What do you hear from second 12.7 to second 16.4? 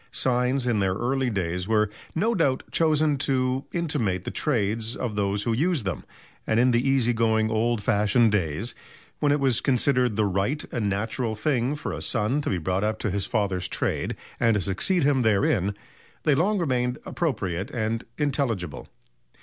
up to his father's trade and to succeed him therein, they